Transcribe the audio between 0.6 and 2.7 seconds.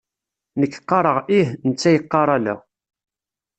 qqareɣ ih, netta yeqqar ala.